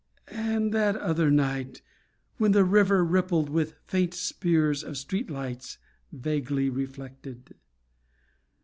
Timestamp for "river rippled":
2.63-3.49